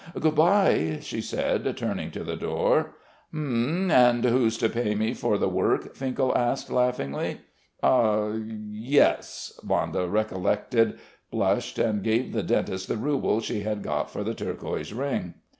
[0.19, 2.95] "Good bye..." she said, turning to the door.
[3.31, 3.91] "H'm!
[3.91, 7.41] And who's to pay me for the work?" Finkel asked laughingly.
[7.83, 8.31] "Ah...
[8.33, 10.97] yes!" Vanda recollected,
[11.29, 15.35] blushed and gave the dentist the rouble she had got for the turquoise ring.